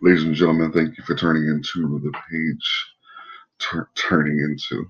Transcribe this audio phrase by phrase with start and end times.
[0.00, 2.86] Ladies and gentlemen, thank you for turning into the page,
[3.58, 4.88] tur- turning into.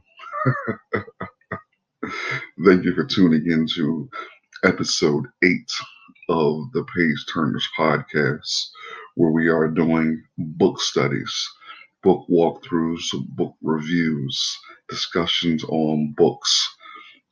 [2.66, 4.10] thank you for tuning into
[4.64, 5.72] episode eight
[6.28, 8.68] of the Page Turners podcast,
[9.14, 11.48] where we are doing book studies,
[12.02, 14.58] book walkthroughs, book reviews,
[14.90, 16.68] discussions on books.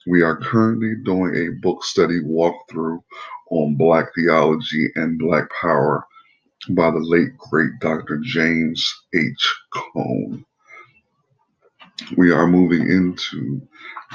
[0.06, 3.02] We are currently doing a book study walkthrough
[3.50, 6.06] on Black theology and Black power
[6.70, 8.18] by the late great Dr.
[8.22, 9.54] James H.
[9.72, 10.44] Cone.
[12.16, 13.62] We are moving into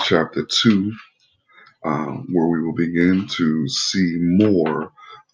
[0.06, 0.94] chapter two,
[1.86, 4.92] uh, where we will begin to see more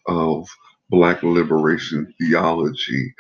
[0.08, 0.48] of
[0.90, 3.14] Black liberation theology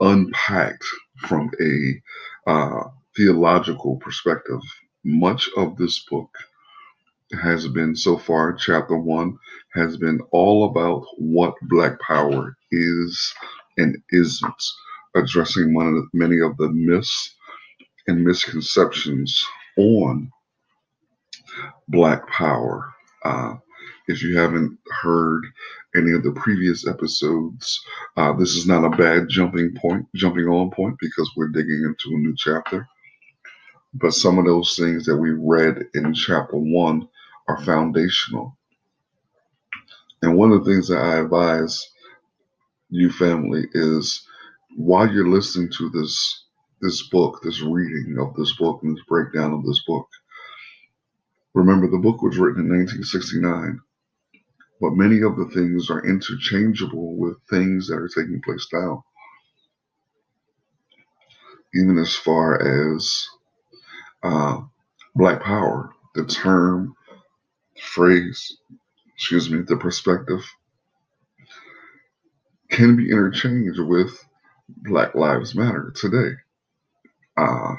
[0.00, 0.84] unpacked
[1.26, 2.84] from a uh,
[3.16, 4.60] theological perspective.
[5.04, 6.30] Much of this book
[7.32, 9.38] has been so far, chapter one
[9.74, 13.34] has been all about what Black Power is
[13.76, 14.62] and isn't,
[15.14, 17.34] addressing one of the, many of the myths
[18.06, 20.30] and misconceptions on
[21.88, 22.92] Black Power.
[23.24, 23.54] Uh,
[24.08, 25.44] if you haven't heard
[25.94, 27.78] any of the previous episodes,
[28.16, 32.16] uh, this is not a bad jumping point, jumping on point, because we're digging into
[32.16, 32.88] a new chapter.
[33.94, 37.08] But some of those things that we read in chapter one
[37.48, 38.56] are foundational.
[40.22, 41.88] And one of the things that I advise
[42.90, 44.26] you family is
[44.76, 46.44] while you're listening to this
[46.80, 50.06] this book, this reading of this book and this breakdown of this book,
[51.54, 53.80] remember the book was written in 1969,
[54.80, 59.04] but many of the things are interchangeable with things that are taking place now.
[61.74, 62.62] Even as far
[62.96, 63.26] as
[64.22, 64.60] uh,
[65.16, 66.94] Black Power, the term,
[67.82, 68.56] phrase,
[69.14, 70.44] excuse me, the perspective
[72.70, 74.24] can be interchanged with
[74.68, 76.34] Black Lives Matter today.
[77.36, 77.74] Uh,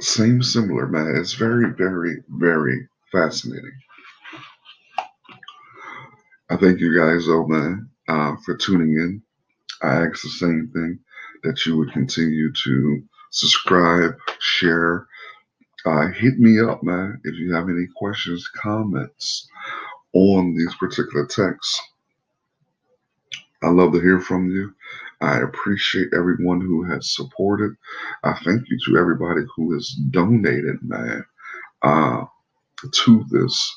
[0.00, 1.14] same, similar, man.
[1.16, 3.72] It's very, very, very fascinating.
[6.50, 9.22] I thank you guys, though, man, uh, for tuning in.
[9.82, 10.98] I ask the same thing
[11.42, 15.06] that you would continue to subscribe, share,
[15.86, 19.48] uh, hit me up, man, if you have any questions, comments
[20.14, 21.80] on these particular texts.
[23.62, 24.74] I love to hear from you.
[25.20, 27.74] I appreciate everyone who has supported.
[28.24, 31.24] I thank you to everybody who has donated, man,
[31.82, 32.24] uh,
[32.90, 33.76] to this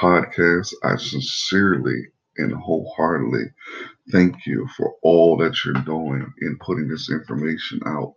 [0.00, 0.72] podcast.
[0.84, 3.44] I sincerely and wholeheartedly
[4.12, 8.14] thank you for all that you're doing in putting this information out.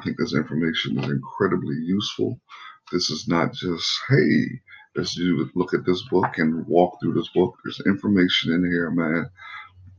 [0.00, 2.40] I think this information is incredibly useful.
[2.90, 4.46] This is not just, hey,
[4.96, 7.54] let's do look at this book and walk through this book.
[7.62, 9.28] There's information in here, man,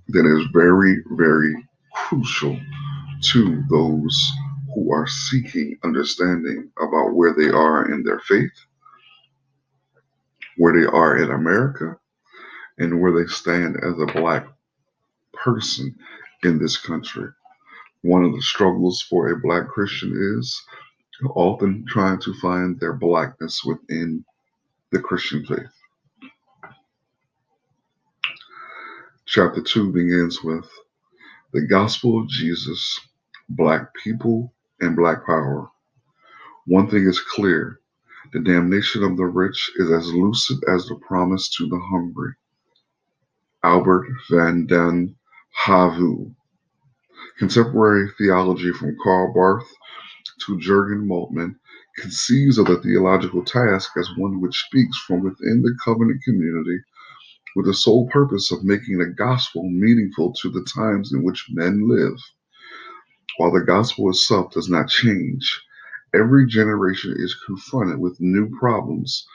[0.08, 1.54] that is very, very
[1.94, 2.60] crucial
[3.26, 4.32] to those
[4.74, 8.50] who are seeking understanding about where they are in their faith,
[10.58, 11.96] where they are in America,
[12.80, 14.48] and where they stand as a black
[15.32, 15.96] person
[16.42, 17.30] in this country.
[18.04, 20.62] One of the struggles for a black Christian is
[21.36, 24.26] often trying to find their blackness within
[24.92, 25.74] the Christian faith.
[29.26, 30.68] Chapter 2 begins with
[31.54, 33.00] the gospel of Jesus,
[33.50, 35.70] black people, and black power.
[36.66, 37.80] One thing is clear
[38.34, 42.34] the damnation of the rich is as lucid as the promise to the hungry.
[43.64, 45.16] Albert van den
[45.66, 46.36] Heuvel.
[47.42, 49.68] Contemporary theology from Karl Barth
[50.46, 51.56] to Jurgen Moltmann
[51.98, 56.78] conceives of the theological task as one which speaks from within the covenant community
[57.56, 61.90] with the sole purpose of making the gospel meaningful to the times in which men
[61.90, 62.16] live.
[63.38, 65.64] While the gospel itself does not change,
[66.14, 69.26] every generation is confronted with new problems,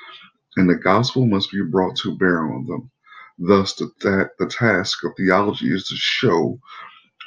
[0.56, 2.88] and the gospel must be brought to bear on them.
[3.36, 3.90] Thus, the,
[4.38, 6.60] the task of theology is to show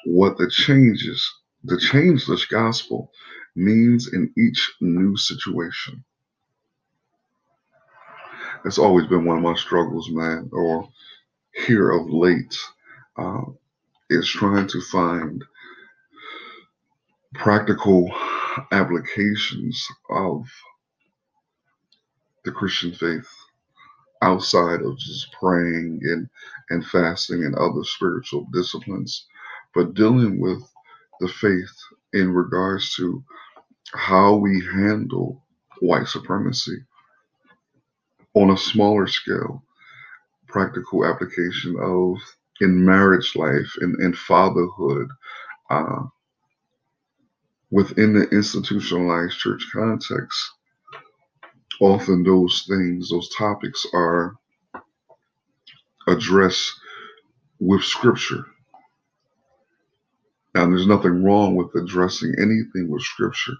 [0.05, 1.29] what the changes,
[1.63, 3.11] the changeless gospel,
[3.55, 6.03] means in each new situation.
[8.63, 10.89] That's always been one of my struggles, man, or
[11.65, 12.57] here of late,
[13.17, 13.41] uh,
[14.09, 15.43] is trying to find
[17.35, 18.11] practical
[18.71, 20.45] applications of
[22.45, 23.29] the Christian faith
[24.21, 26.29] outside of just praying and,
[26.69, 29.27] and fasting and other spiritual disciplines,
[29.75, 30.61] but dealing with
[31.19, 31.71] the faith
[32.13, 33.23] in regards to
[33.93, 35.43] how we handle
[35.81, 36.77] white supremacy
[38.35, 39.63] on a smaller scale,
[40.47, 42.17] practical application of
[42.61, 45.07] in marriage life and, and fatherhood
[45.69, 46.03] uh,
[47.71, 50.39] within the institutionalized church context,
[51.81, 54.35] often those things, those topics are
[56.07, 56.73] addressed
[57.59, 58.45] with scripture.
[60.55, 63.53] Now, there's nothing wrong with addressing anything with scripture,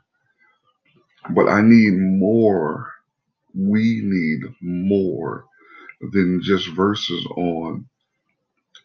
[1.36, 2.92] but I need more.
[3.54, 5.46] We need more
[6.02, 7.88] than just verses on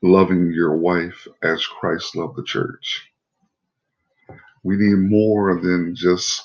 [0.03, 3.11] loving your wife as Christ loved the church.
[4.63, 6.43] We need more than just,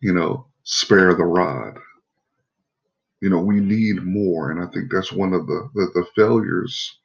[0.00, 1.78] you know, spare the rod.
[3.20, 4.50] You know, we need more.
[4.50, 6.98] And I think that's one of the, the, the failures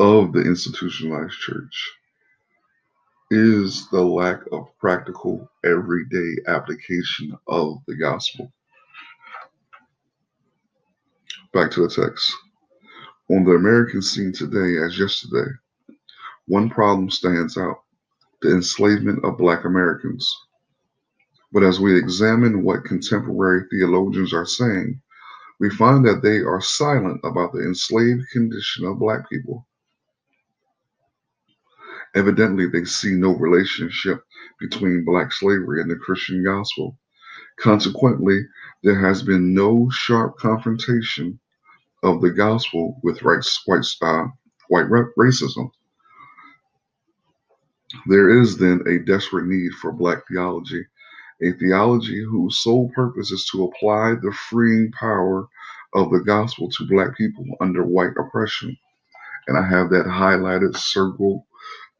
[0.00, 1.92] of the institutionalized church
[3.30, 8.52] is the lack of practical everyday application of the gospel.
[11.52, 12.32] Back to the text.
[13.30, 15.50] On the American scene today, as yesterday,
[16.46, 17.82] one problem stands out
[18.42, 20.36] the enslavement of Black Americans.
[21.52, 25.00] But as we examine what contemporary theologians are saying,
[25.60, 29.66] we find that they are silent about the enslaved condition of Black people.
[32.14, 34.22] Evidently, they see no relationship
[34.60, 36.96] between Black slavery and the Christian gospel.
[37.58, 38.40] Consequently,
[38.82, 41.40] there has been no sharp confrontation
[42.02, 44.26] of the gospel with white, white, uh,
[44.68, 44.86] white
[45.18, 45.70] racism.
[48.06, 50.84] There is then a desperate need for Black theology,
[51.42, 55.48] a theology whose sole purpose is to apply the freeing power
[55.94, 58.76] of the gospel to Black people under white oppression.
[59.46, 61.46] And I have that highlighted circle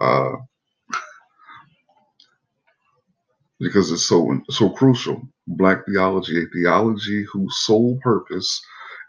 [0.00, 0.32] uh,
[3.60, 5.22] because it's so so crucial.
[5.46, 8.60] Black theology, a theology whose sole purpose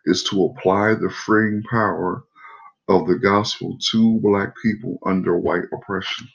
[0.05, 2.23] is to apply the freeing power
[2.87, 6.27] of the gospel to black people under white oppression.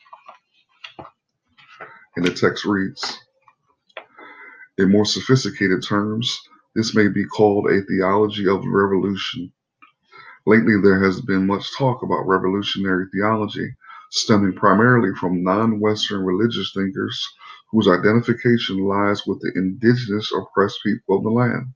[2.16, 3.18] And the text reads
[4.78, 6.40] In more sophisticated terms,
[6.74, 9.52] this may be called a theology of revolution.
[10.46, 13.70] Lately, there has been much talk about revolutionary theology,
[14.10, 17.26] stemming primarily from non Western religious thinkers
[17.70, 21.66] whose identification lies with the indigenous oppressed people of the land.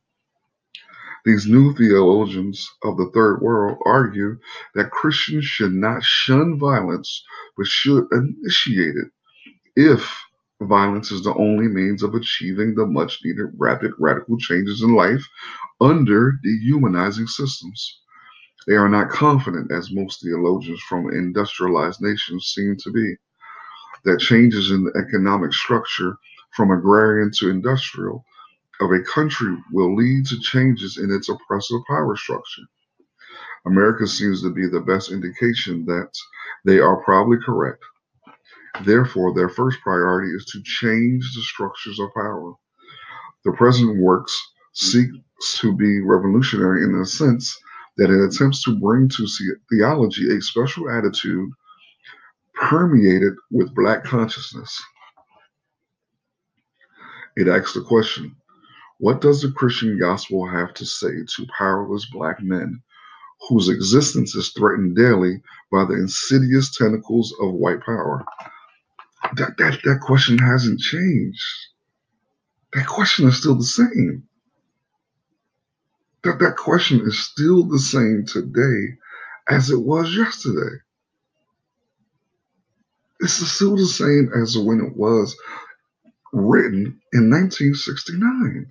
[1.25, 4.39] These new theologians of the Third World argue
[4.75, 7.25] that Christians should not shun violence,
[7.57, 9.09] but should initiate it
[9.77, 10.15] if
[10.61, 15.27] violence is the only means of achieving the much needed rapid radical changes in life
[15.81, 18.01] under dehumanizing systems.
[18.66, 23.16] They are not confident, as most theologians from industrialized nations seem to be,
[24.05, 26.16] that changes in the economic structure
[26.55, 28.25] from agrarian to industrial
[28.81, 32.62] of a country will lead to changes in its oppressive power structure.
[33.66, 36.11] America seems to be the best indication that
[36.64, 37.82] they are probably correct.
[38.84, 42.55] Therefore, their first priority is to change the structures of power.
[43.44, 44.37] The present works
[44.72, 45.16] seeks
[45.61, 47.56] to be revolutionary in the sense
[47.96, 49.26] that it attempts to bring to
[49.70, 51.50] theology a special attitude
[52.55, 54.82] permeated with black consciousness.
[57.37, 58.37] It asks the question
[58.99, 62.81] what does the Christian gospel have to say to powerless black men
[63.49, 68.25] whose existence is threatened daily by the insidious tentacles of white power?
[69.37, 71.42] That, that, that question hasn't changed.
[72.73, 74.25] That question is still the same.
[76.25, 78.97] That, that question is still the same today
[79.49, 80.76] as it was yesterday.
[83.21, 85.37] It's still the same as when it was
[86.33, 88.66] written in 1969.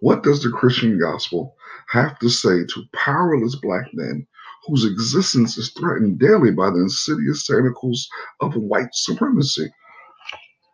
[0.00, 1.54] What does the Christian gospel
[1.88, 4.26] have to say to powerless black men
[4.66, 8.08] whose existence is threatened daily by the insidious tentacles
[8.40, 9.68] of white supremacy?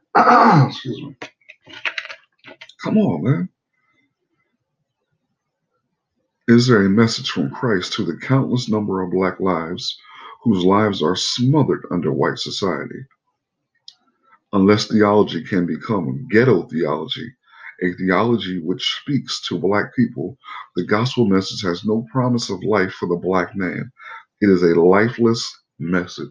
[0.16, 1.16] Excuse me.
[2.82, 3.48] Come on, man.
[6.48, 9.98] Is there a message from Christ to the countless number of black lives
[10.44, 13.04] whose lives are smothered under white society?
[14.52, 17.34] Unless theology can become ghetto theology,
[17.82, 20.38] a theology which speaks to black people,
[20.76, 23.90] the gospel message has no promise of life for the black man.
[24.40, 26.30] It is a lifeless message.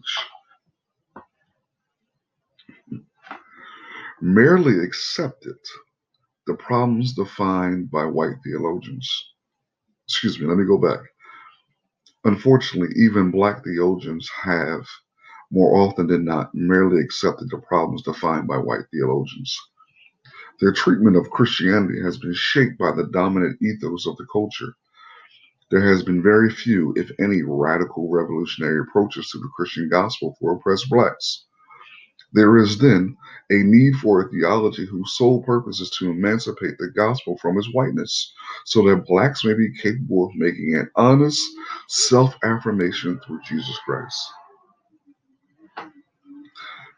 [4.22, 5.58] Merely accepted
[6.46, 9.06] the problems defined by white theologians.
[10.08, 11.00] Excuse me, let me go back.
[12.24, 14.86] Unfortunately, even black theologians have,
[15.50, 19.56] more often than not, merely accepted the problems defined by white theologians.
[20.60, 24.74] Their treatment of Christianity has been shaped by the dominant ethos of the culture.
[25.70, 30.52] There has been very few, if any, radical revolutionary approaches to the Christian gospel for
[30.52, 31.45] oppressed blacks.
[32.32, 33.16] There is then
[33.50, 37.72] a need for a theology whose sole purpose is to emancipate the gospel from its
[37.72, 38.32] whiteness,
[38.66, 41.42] so that blacks may be capable of making an honest
[41.88, 44.18] self affirmation through Jesus Christ.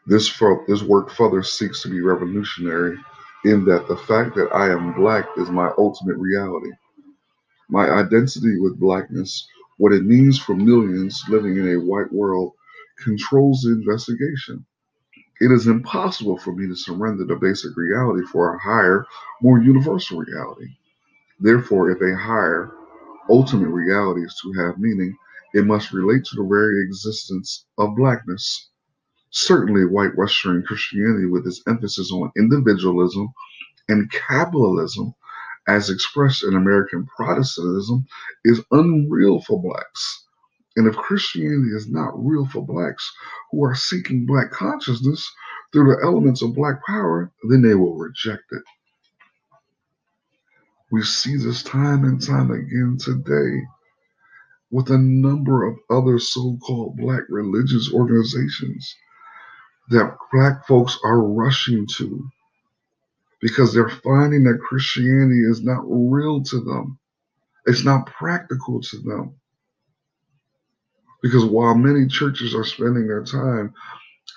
[0.07, 2.97] This, this work further seeks to be revolutionary
[3.45, 6.71] in that the fact that I am black is my ultimate reality.
[7.69, 12.53] My identity with blackness, what it means for millions living in a white world,
[13.03, 14.65] controls the investigation.
[15.41, 19.05] It is impossible for me to surrender the basic reality for a higher,
[19.41, 20.75] more universal reality.
[21.39, 22.71] Therefore, if a higher,
[23.29, 25.15] ultimate reality is to have meaning,
[25.53, 28.69] it must relate to the very existence of blackness.
[29.31, 33.29] Certainly, white Western Christianity, with its emphasis on individualism
[33.87, 35.13] and capitalism,
[35.67, 38.05] as expressed in American Protestantism,
[38.43, 40.25] is unreal for blacks.
[40.79, 43.11] And if Christianity is not real for blacks
[43.51, 45.29] who are seeking black consciousness
[45.73, 48.63] through the elements of black power, then they will reject it.
[50.89, 53.61] We see this time and time again today
[54.71, 58.95] with a number of other so called black religious organizations
[59.89, 62.25] that black folks are rushing to
[63.41, 66.97] because they're finding that Christianity is not real to them.
[67.65, 69.35] It's not practical to them.
[71.21, 73.73] Because while many churches are spending their time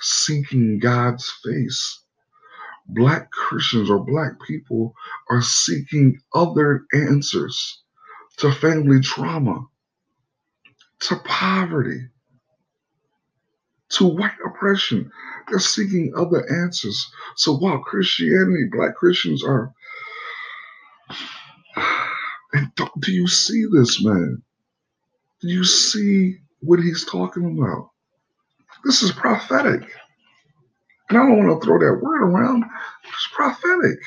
[0.00, 2.02] seeking God's face,
[2.88, 4.94] black Christians or black people
[5.30, 7.82] are seeking other answers
[8.38, 9.66] to family trauma,
[11.00, 12.08] to poverty,
[13.90, 15.10] to white oppression.
[15.48, 17.10] They're seeking other answers.
[17.36, 19.72] So while Christianity, black Christians are,
[22.52, 24.42] and do you see this, man?
[25.40, 27.90] Do you see what he's talking about?
[28.84, 29.82] This is prophetic.
[31.10, 32.64] And I don't want to throw that word around.
[33.04, 33.98] It's prophetic.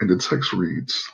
[0.00, 1.04] And the text reads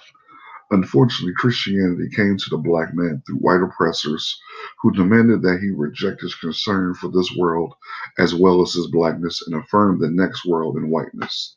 [0.70, 4.38] Unfortunately, Christianity came to the black man through white oppressors
[4.82, 7.75] who demanded that he reject his concern for this world
[8.18, 11.56] as well as his blackness and affirm the next world in whiteness.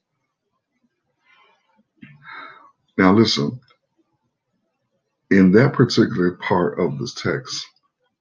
[2.98, 3.60] Now, listen,
[5.32, 7.66] in that particular part of this text,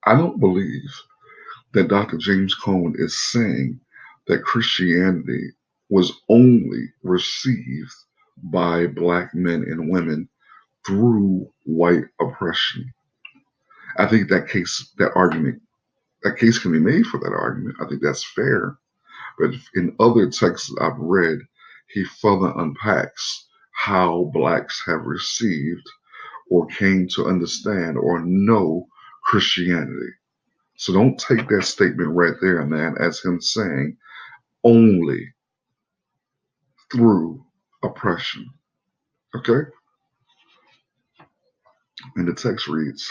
[0.06, 0.90] I don't believe
[1.74, 2.16] that Dr.
[2.16, 3.78] James Cone is saying
[4.28, 5.50] that Christianity
[5.88, 7.92] was only received
[8.44, 10.28] by black men and women
[10.86, 12.92] through white oppression.
[13.98, 15.60] I think that case, that argument,
[16.22, 17.76] that case can be made for that argument.
[17.80, 18.78] I think that's fair.
[19.38, 21.40] But in other texts I've read,
[21.88, 25.88] he further unpacks how blacks have received
[26.50, 28.86] or came to understand or know
[29.24, 30.12] Christianity.
[30.76, 33.96] So don't take that statement right there, man, as him saying
[34.64, 35.32] only
[36.92, 37.44] through
[37.82, 38.50] oppression.
[39.34, 39.70] Okay?
[42.16, 43.08] And the text reads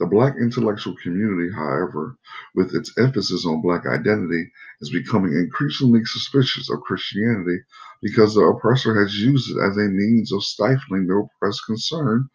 [0.00, 2.16] The Black intellectual community, however,
[2.54, 4.50] with its emphasis on Black identity,
[4.80, 7.58] is becoming increasingly suspicious of Christianity
[8.02, 12.28] because the oppressor has used it as a means of stifling the oppressed concern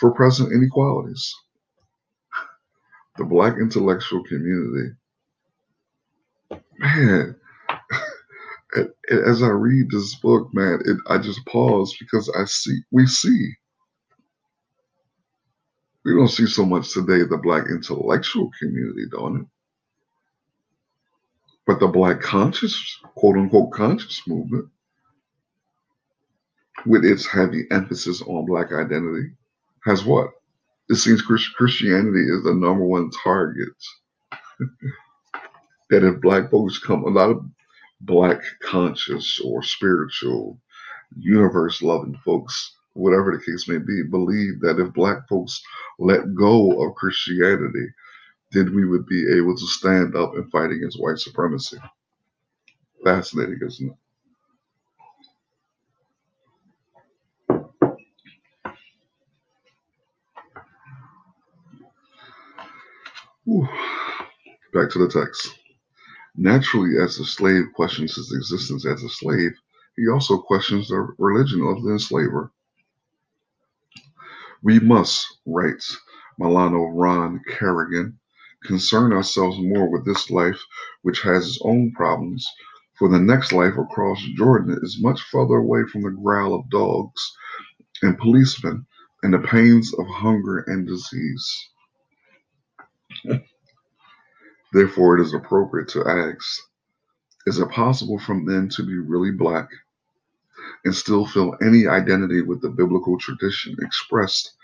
[0.00, 1.34] for present inequalities.
[3.16, 4.96] The Black intellectual community,
[6.78, 7.36] man.
[9.10, 13.52] As I read this book, man, it, I just pause because I see we see
[16.04, 19.46] we don't see so much today the black intellectual community, don't it?
[21.66, 24.66] But the black conscious, quote unquote, conscious movement,
[26.84, 29.30] with its heavy emphasis on black identity,
[29.84, 30.30] has what?
[30.88, 33.74] It seems Christianity is the number one target.
[35.90, 37.44] that if black folks come, a lot of
[38.00, 40.58] black conscious or spiritual,
[41.16, 45.60] universe loving folks whatever the case may be, believe that if black folks
[45.98, 47.86] let go of Christianity,
[48.52, 51.76] then we would be able to stand up and fight against white supremacy.
[53.04, 53.96] Fascinating, isn't it?
[64.72, 65.48] Back to the text.
[66.36, 69.52] Naturally, as the slave questions his existence as a slave,
[69.96, 72.52] he also questions the religion of the enslaver.
[74.62, 75.96] We must, writes
[76.40, 78.14] Maulana Ron Karenga,
[78.64, 80.60] concern ourselves more with this life
[81.02, 82.46] which has its own problems
[82.98, 87.36] For the next life across Jordan is much further away from the growl of dogs
[88.02, 88.86] and policemen
[89.22, 91.70] and the pains of hunger and disease.
[94.72, 96.60] Therefore, it is appropriate to ask
[97.46, 99.70] Is it possible for men to be really black
[100.84, 104.54] and still feel any identity with the biblical tradition expressed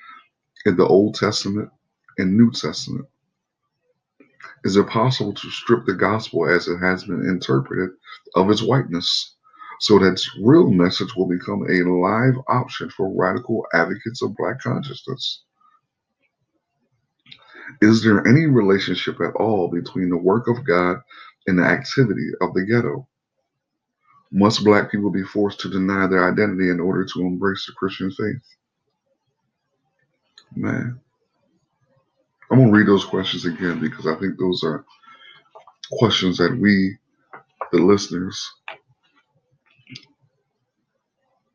[0.67, 1.71] in the Old Testament
[2.19, 3.07] and New Testament?
[4.65, 7.91] Is it possible to strip the gospel as it has been interpreted
[8.35, 9.37] of its whiteness
[9.81, 14.61] so that its real message will become a live option for radical advocates of black
[14.61, 15.45] consciousness?
[17.83, 20.99] Is there any relationship at all between the work of God
[21.47, 23.09] and the activity of the ghetto?
[24.33, 28.11] Must black people be forced to deny their identity in order to embrace the Christian
[28.11, 28.43] faith?
[30.57, 31.01] Man,
[32.51, 34.85] I'm going to read those questions again because I think those are
[35.93, 36.99] questions that we,
[37.73, 38.51] the listeners,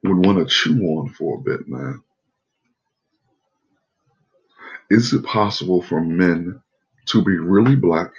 [0.04, 2.02] would want to chew on for a bit, man.
[4.90, 6.62] Is it possible for men
[7.08, 8.12] to be really black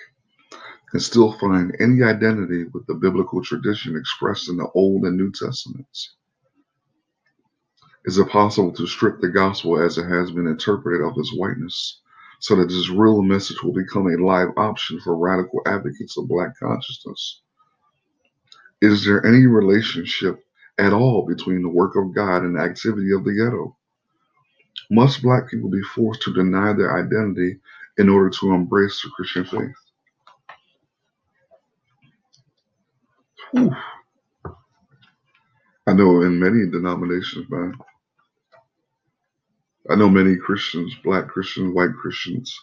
[0.92, 5.30] and still find any identity with the biblical tradition expressed in the Old and New
[5.30, 6.16] Testaments?
[8.04, 12.00] Is it possible to strip the gospel as it has been interpreted of its whiteness
[12.40, 16.58] so that this real message will become a live option for radical advocates of black
[16.58, 17.42] consciousness?
[18.80, 20.44] Is there any relationship
[20.78, 23.75] at all between the work of God and the activity of the ghetto?
[24.90, 27.58] Must black people be forced to deny their identity
[27.98, 29.76] in order to embrace the Christian faith?
[33.52, 33.74] Whew.
[35.86, 37.74] I know in many denominations, man.
[39.90, 42.56] I know many Christians, black Christians, white Christians,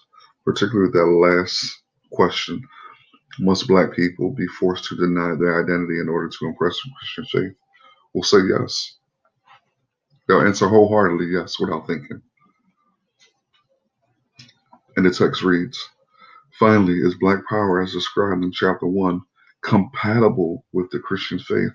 [0.45, 2.61] particularly with that last question,
[3.39, 7.25] must black people be forced to deny their identity in order to impress the Christian
[7.25, 7.57] faith?
[8.13, 8.97] We'll say yes.
[10.27, 12.21] They'll answer wholeheartedly yes without thinking.
[14.95, 15.79] And the text reads
[16.59, 19.21] Finally, is black power as described in chapter 1
[19.63, 21.73] compatible with the Christian faith?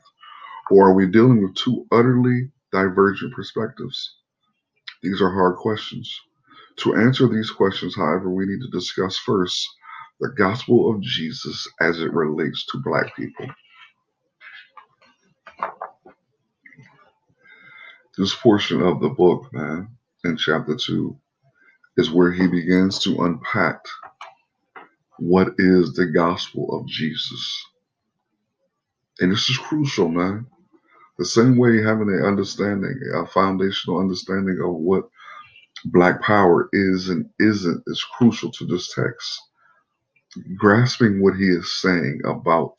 [0.71, 4.17] Or are we dealing with two utterly divergent perspectives?
[5.03, 6.15] These are hard questions.
[6.79, 9.69] To answer these questions, however, we need to discuss first
[10.21, 13.47] the gospel of Jesus as it relates to black people.
[18.19, 19.91] This portion of the book, man,
[20.25, 21.17] in chapter 2,
[21.99, 23.81] is where he begins to unpack
[25.19, 27.67] what is the gospel of Jesus.
[29.21, 30.47] And this is crucial, man.
[31.19, 35.05] The same way having an understanding, a foundational understanding of what
[35.87, 39.41] black power is and isn't is crucial to this text.
[40.57, 42.77] Grasping what he is saying about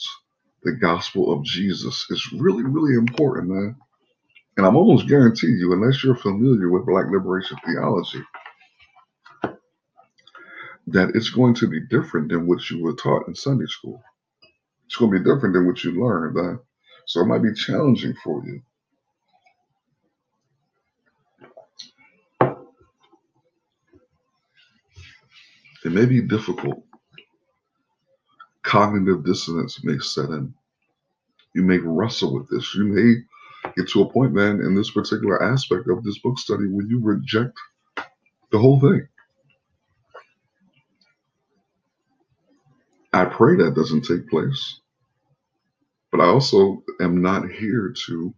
[0.63, 3.75] the gospel of Jesus is really, really important, man.
[4.60, 8.22] And I'm almost guarantee you, unless you're familiar with black liberation theology,
[10.88, 14.04] that it's going to be different than what you were taught in Sunday school.
[14.88, 16.38] It's going to be different than what you learned.
[16.38, 16.62] Uh,
[17.06, 18.62] so it might be challenging for you.
[25.86, 26.84] It may be difficult.
[28.63, 30.54] Cognitive dissonance may set in.
[31.56, 32.76] You may wrestle with this.
[32.76, 33.29] You may
[33.78, 37.00] get to a point, man, in this particular aspect of this book study where you
[37.02, 37.58] reject
[38.52, 39.08] the whole thing.
[43.13, 44.82] I pray that doesn't take place.
[46.12, 48.34] But I also am not here to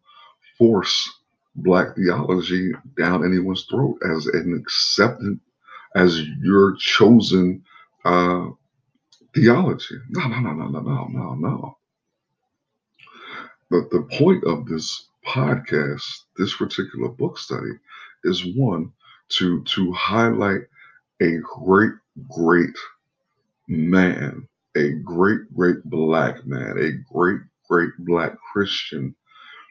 [0.58, 1.10] force
[1.56, 5.40] black theology down anyone's throat as an accepted,
[5.96, 7.64] as your chosen
[8.06, 8.48] uh,
[9.36, 9.96] theology.
[10.10, 11.78] No, no, no, no, no, no, no, no.
[13.70, 16.04] But the point of this podcast,
[16.38, 17.72] this particular book study,
[18.24, 18.92] is one
[19.30, 20.62] to to highlight
[21.22, 21.94] a great,
[22.30, 22.76] great
[23.68, 29.16] man, a great, great black man, a great, great black Christian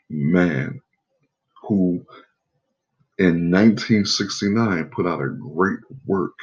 [0.09, 0.81] man
[1.63, 2.05] who
[3.19, 6.35] in 1969 put out a great work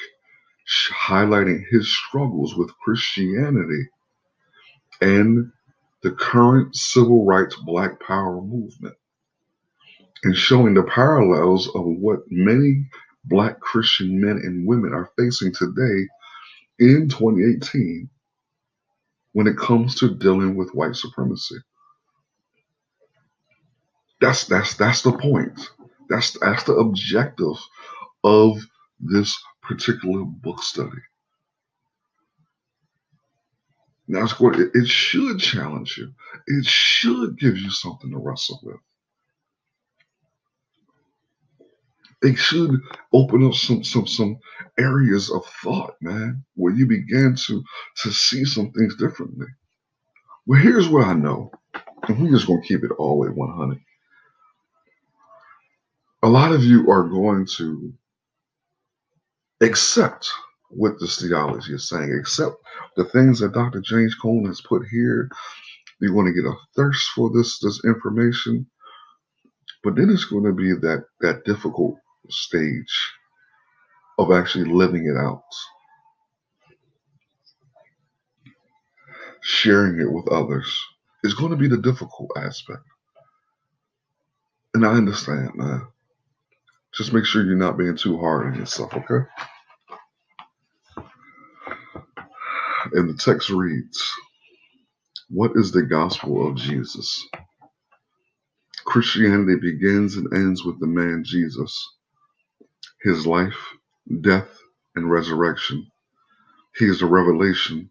[0.93, 3.83] highlighting his struggles with Christianity
[5.01, 5.51] and
[6.03, 8.95] the current civil rights black power movement
[10.23, 12.85] and showing the parallels of what many
[13.25, 16.07] black Christian men and women are facing today
[16.79, 18.09] in 2018
[19.33, 21.55] when it comes to dealing with white supremacy.
[24.21, 25.69] That's that's that's the point.
[26.09, 27.55] That's that's the objective
[28.23, 28.57] of
[28.99, 30.97] this particular book study.
[34.07, 36.13] Now, it's it, it should challenge you.
[36.47, 38.77] It should give you something to wrestle with.
[42.23, 42.81] It should
[43.13, 44.39] open up some some some
[44.79, 47.63] areas of thought, man, where you begin to
[48.03, 49.47] to see some things differently.
[50.47, 51.51] Well, here's what I know,
[52.07, 53.79] and we're just gonna keep it all way 100.
[56.23, 57.93] A lot of you are going to
[59.61, 60.31] accept
[60.69, 62.55] what this theology is saying, except
[62.95, 63.81] the things that Dr.
[63.81, 65.29] James Cone has put here.
[65.99, 68.67] You're going to get a thirst for this this information,
[69.83, 71.95] but then it's going to be that that difficult
[72.29, 73.11] stage
[74.19, 75.43] of actually living it out,
[79.41, 80.83] sharing it with others.
[81.23, 82.83] It's going to be the difficult aspect.
[84.73, 85.87] And I understand, man.
[86.93, 89.25] Just make sure you're not being too hard on yourself, okay?
[92.93, 94.11] And the text reads
[95.29, 97.27] What is the gospel of Jesus?
[98.85, 101.87] Christianity begins and ends with the man Jesus,
[103.03, 103.57] his life,
[104.21, 104.49] death,
[104.95, 105.87] and resurrection.
[106.77, 107.89] He is the revelation,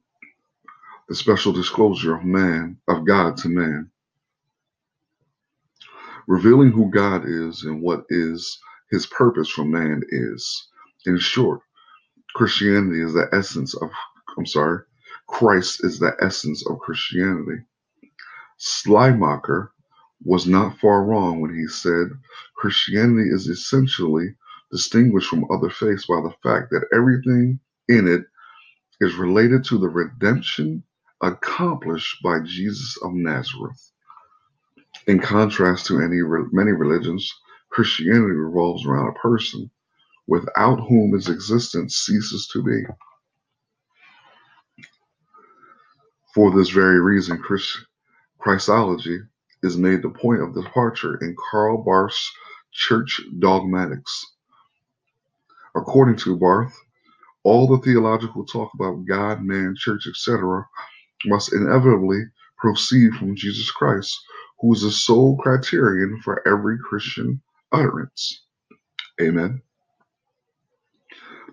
[1.09, 3.91] the special disclosure of man, of God to man,
[6.29, 8.59] revealing who God is and what is
[8.91, 10.69] his purpose for man is.
[11.07, 11.61] In short,
[12.35, 13.91] Christianity is the essence of,
[14.39, 14.81] I'm sorry,
[15.29, 17.63] Christ is the essence of Christianity.
[18.59, 19.73] Schleiermacher
[20.25, 22.09] was not far wrong when he said
[22.57, 24.35] Christianity is essentially
[24.71, 28.25] distinguished from other faiths by the fact that everything in it
[29.01, 30.83] is related to the redemption
[31.23, 33.93] accomplished by Jesus of Nazareth.
[35.07, 36.21] In contrast to any
[36.53, 37.33] many religions,
[37.71, 39.71] Christianity revolves around a person
[40.27, 42.83] without whom its existence ceases to be.
[46.37, 47.43] For this very reason,
[48.39, 49.21] Christology
[49.63, 52.31] is made the point of departure in Karl Barth's
[52.73, 54.35] Church Dogmatics.
[55.75, 56.79] According to Barth,
[57.43, 60.69] all the theological talk about God, man, church, etc.,
[61.25, 62.25] must inevitably
[62.59, 64.15] proceed from Jesus Christ,
[64.61, 67.41] who is the sole criterion for every Christian
[67.73, 68.45] utterance.
[69.23, 69.63] Amen.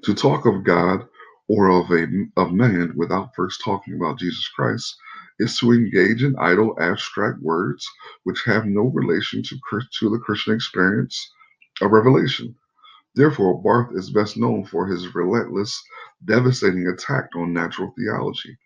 [0.04, 1.08] To talk of God
[1.50, 4.96] or of a of man without first talking about Jesus Christ
[5.40, 7.88] is to engage in idle abstract words
[8.24, 9.58] which have no relation to,
[10.00, 11.32] to the Christian experience
[11.82, 12.56] of revelation.
[13.16, 15.82] Therefore, Barth is best known for his relentless,
[16.26, 18.58] devastating attack on natural theology,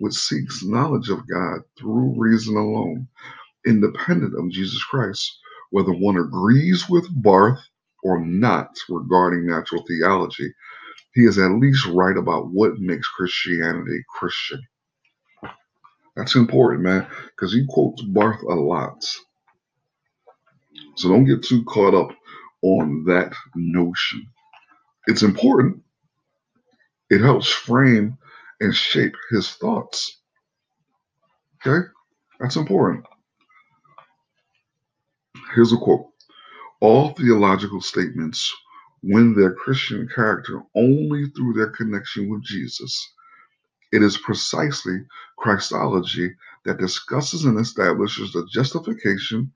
[0.00, 3.08] which seeks knowledge of God through reason alone,
[3.66, 5.38] independent of Jesus Christ,
[5.70, 7.60] whether one agrees with Barth
[8.04, 10.52] or not regarding natural theology
[11.14, 14.62] he is at least right about what makes Christianity Christian.
[16.16, 19.04] That's important, man, because he quotes Barth a lot.
[20.96, 22.16] So don't get too caught up
[22.62, 24.26] on that notion.
[25.06, 25.82] It's important.
[27.10, 28.18] It helps frame
[28.60, 30.20] and shape his thoughts.
[31.66, 31.86] Okay?
[32.40, 33.04] That's important.
[35.54, 36.06] Here's a quote
[36.80, 38.54] All theological statements
[39.04, 43.12] win their Christian character only through their connection with Jesus.
[43.92, 44.98] It is precisely
[45.38, 49.52] Christology that discusses and establishes the justification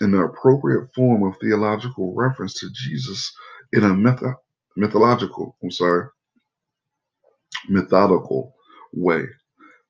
[0.00, 3.32] in the appropriate form of theological reference to Jesus
[3.72, 4.34] in a method,
[4.76, 6.08] mythological, I'm sorry,
[7.68, 8.54] methodical
[8.92, 9.24] way.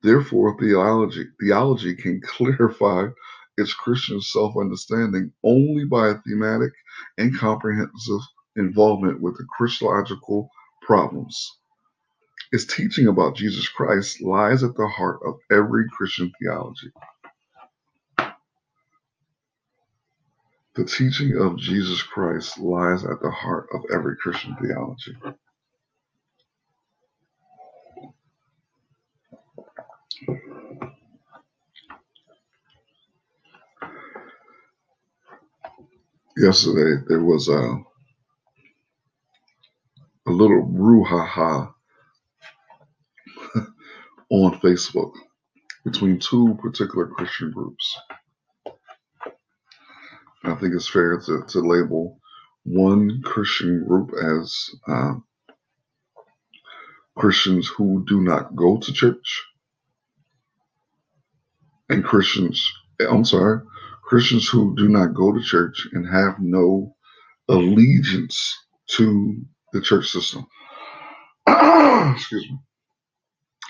[0.02, 3.08] Therefore, theology theology can clarify
[3.56, 6.72] its Christian self-understanding only by a thematic
[7.18, 8.20] and comprehensive
[8.56, 10.50] involvement with the Christological
[10.82, 11.56] problems.
[12.52, 16.90] Its teaching about Jesus Christ lies at the heart of every Christian theology.
[20.74, 25.16] The teaching of Jesus Christ lies at the heart of every Christian theology.
[36.36, 37.78] Yesterday, there was a
[40.30, 41.72] a little brouhaha
[44.30, 45.12] on Facebook
[45.84, 47.98] between two particular Christian groups.
[50.44, 52.20] I think it's fair to, to label
[52.62, 55.14] one Christian group as uh,
[57.16, 59.42] Christians who do not go to church,
[61.88, 63.60] and Christians, I'm sorry,
[64.04, 66.94] Christians who do not go to church and have no
[67.48, 68.56] allegiance
[68.90, 70.46] to the church system.
[71.46, 72.59] Excuse me.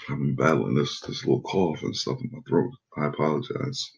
[0.09, 2.73] I've been battling this this little cough and stuff in my throat.
[2.97, 3.91] I apologize.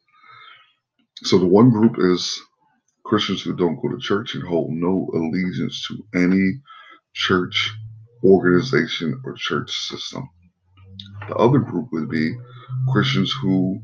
[1.22, 2.40] So the one group is
[3.04, 6.60] Christians who don't go to church and hold no allegiance to any
[7.14, 7.72] church
[8.24, 10.28] organization or church system.
[11.28, 12.36] The other group would be
[12.92, 13.80] Christians who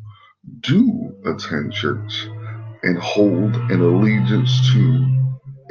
[0.60, 2.28] do attend church
[2.82, 5.17] and hold an allegiance to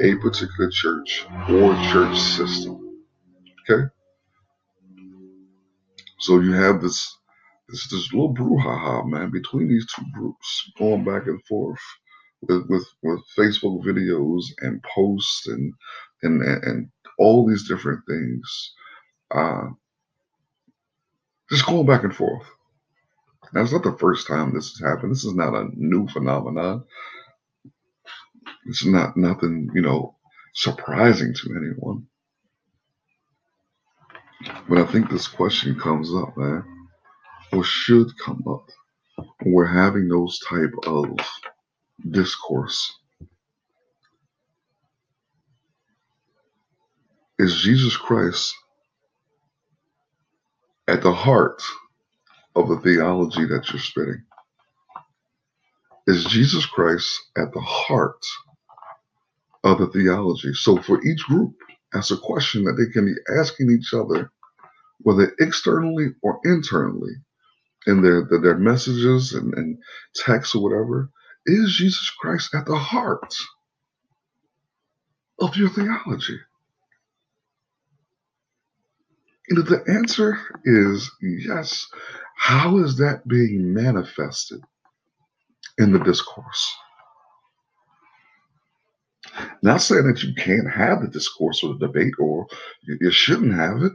[0.00, 3.04] a particular church or church system.
[3.68, 3.84] Okay?
[6.20, 7.16] So you have this
[7.68, 11.80] this this little brouhaha, man, between these two groups, going back and forth
[12.42, 15.72] with with, with Facebook videos and posts and
[16.22, 18.74] and and all these different things.
[19.30, 19.68] Uh,
[21.50, 22.46] just going back and forth.
[23.52, 25.12] Now, it's not the first time this has happened.
[25.12, 26.84] This is not a new phenomenon.
[28.68, 30.16] It's not nothing, you know,
[30.54, 32.06] surprising to anyone.
[34.68, 36.64] But I think this question comes up, man,
[37.52, 38.68] or should come up
[39.40, 41.16] when we're having those type of
[42.10, 42.94] discourse.
[47.38, 48.54] Is Jesus Christ
[50.88, 51.62] at the heart
[52.56, 54.22] of the theology that you're spitting?
[56.06, 58.24] Is Jesus Christ at the heart
[59.64, 60.52] of the theology?
[60.54, 61.54] So for each group,
[61.92, 64.30] that's a question that they can be asking each other,
[65.00, 67.14] whether externally or internally,
[67.86, 69.78] in their their, their messages and, and
[70.14, 71.10] texts or whatever.
[71.46, 73.34] Is Jesus Christ at the heart
[75.40, 76.38] of your theology?
[79.50, 81.86] And if the answer is yes,
[82.36, 84.60] how is that being manifested
[85.78, 86.74] in the discourse?
[89.62, 92.46] Not saying that you can't have the discourse or the debate or
[92.86, 93.92] you shouldn't have it,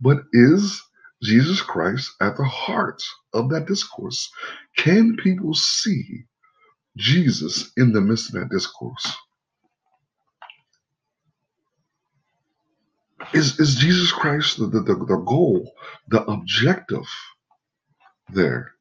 [0.00, 0.82] but is
[1.22, 3.02] Jesus Christ at the heart
[3.32, 4.30] of that discourse?
[4.76, 6.24] Can people see
[6.96, 9.16] Jesus in the midst of that discourse?
[13.34, 15.72] Is, is Jesus Christ the, the, the, the goal,
[16.08, 17.06] the objective
[18.32, 18.73] there?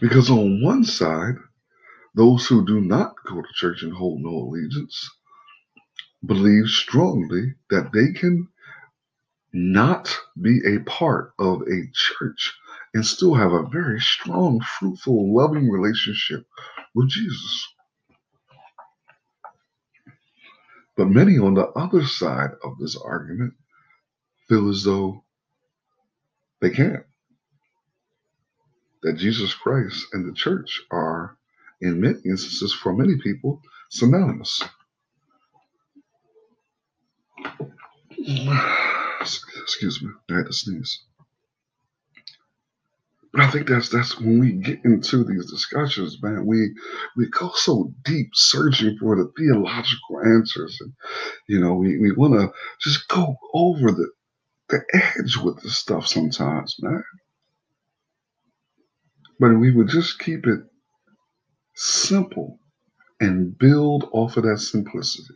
[0.00, 1.36] Because on one side,
[2.14, 5.10] those who do not go to church and hold no allegiance
[6.24, 8.48] believe strongly that they can
[9.52, 12.54] not be a part of a church
[12.94, 16.46] and still have a very strong, fruitful, loving relationship
[16.94, 17.68] with Jesus.
[20.96, 23.54] But many on the other side of this argument
[24.48, 25.24] feel as though
[26.60, 27.05] they can't.
[29.06, 31.38] That Jesus Christ and the church are,
[31.80, 34.64] in many instances, for many people, synonymous.
[39.20, 41.04] Excuse me, I had to sneeze.
[43.32, 46.46] But I think that's that's when we get into these discussions, man.
[46.46, 46.74] We
[47.16, 50.92] we go so deep searching for the theological answers, and
[51.48, 54.10] you know, we, we want to just go over the
[54.70, 57.04] the edge with this stuff sometimes, man.
[59.40, 60.60] But we would just keep it
[61.74, 62.58] simple
[63.20, 65.34] and build off of that simplicity.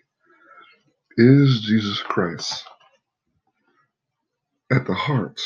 [1.16, 2.64] Is Jesus Christ
[4.70, 5.40] at the heart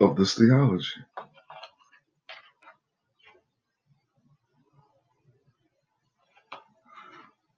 [0.00, 0.86] of this theology.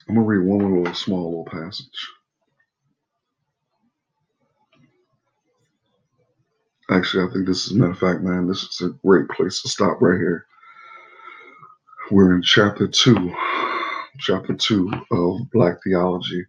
[0.09, 2.09] I'm going to read one little small little passage.
[6.90, 9.62] Actually, I think this is, a matter of fact, man, this is a great place
[9.62, 10.46] to stop right here.
[12.11, 13.35] We're in chapter two,
[14.20, 16.46] chapter two of Black Theology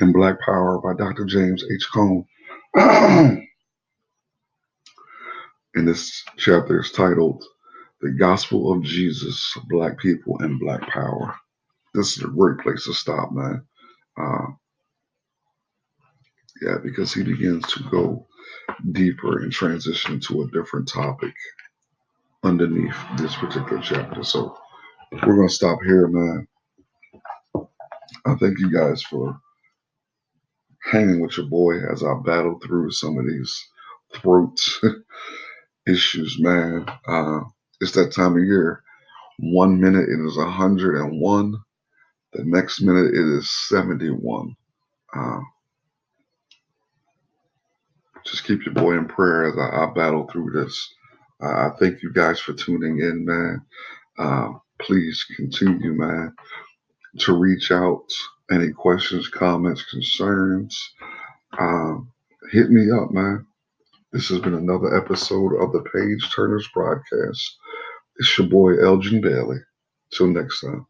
[0.00, 1.24] and Black Power by Dr.
[1.24, 1.88] James H.
[1.92, 2.26] Cone.
[5.74, 7.44] And this chapter is titled
[8.00, 11.34] The Gospel of Jesus, Black People and Black Power.
[11.94, 13.64] This is a great place to stop, man.
[14.20, 14.46] Uh,
[16.62, 18.26] yeah, because he begins to go
[18.92, 21.34] deeper and transition to a different topic
[22.44, 24.24] underneath this particular chapter.
[24.24, 24.56] So
[25.12, 26.48] we're going to stop here, man.
[28.26, 29.38] I thank you guys for
[30.84, 33.58] hanging with your boy as I battle through some of these
[34.16, 34.58] throat
[35.88, 36.86] issues, man.
[37.08, 37.40] Uh,
[37.80, 38.82] it's that time of year.
[39.40, 41.54] One minute it is 101.
[42.34, 44.56] The next minute it is 71.
[45.16, 45.40] Uh,
[48.30, 50.94] just keep your boy in prayer as I, I battle through this.
[51.42, 53.62] Uh, I thank you guys for tuning in, man.
[54.18, 56.34] Uh, please continue, man,
[57.20, 58.04] to reach out.
[58.50, 60.94] Any questions, comments, concerns,
[61.58, 62.10] um,
[62.50, 63.46] hit me up, man.
[64.12, 67.56] This has been another episode of the Page Turners Broadcast.
[68.18, 69.58] It's your boy Elgin Bailey.
[70.12, 70.86] Till next time.